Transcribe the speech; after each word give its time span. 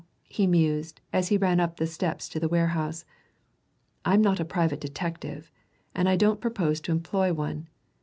he 0.29 0.47
mused 0.47 0.99
as 1.13 1.27
he 1.27 1.37
ran 1.37 1.59
up 1.59 1.77
the 1.77 1.85
steps 1.85 2.27
to 2.27 2.39
the 2.39 2.47
warehouse. 2.47 3.05
"I'm 4.03 4.19
not 4.19 4.39
a 4.39 4.43
private 4.45 4.81
detective, 4.81 5.51
and 5.93 6.09
I 6.09 6.15
don't 6.15 6.41
propose 6.41 6.81
to 6.81 6.91
employ 6.91 7.33
one. 7.33 7.67